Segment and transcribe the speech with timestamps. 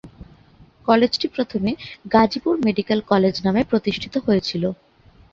[0.87, 1.71] কলেজটি প্রথমে
[2.13, 4.63] "Gazipur medical college" নামে প্রতিষ্ঠিত হয়েছিল।